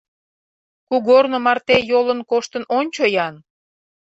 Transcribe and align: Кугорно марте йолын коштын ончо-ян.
Кугорно 0.87 1.37
марте 1.45 1.77
йолын 1.91 2.19
коштын 2.29 2.63
ончо-ян. 2.77 3.35